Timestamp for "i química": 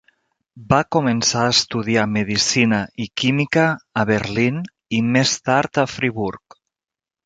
3.07-3.69